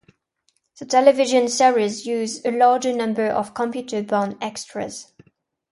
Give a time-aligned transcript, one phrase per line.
[0.79, 5.13] The television series uses a large number of computer-bound extras.